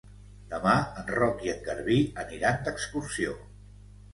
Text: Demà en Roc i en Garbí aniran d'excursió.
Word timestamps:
Demà 0.53 0.71
en 1.01 1.11
Roc 1.17 1.45
i 1.49 1.53
en 1.53 1.61
Garbí 1.67 1.99
aniran 2.25 2.59
d'excursió. 2.69 3.37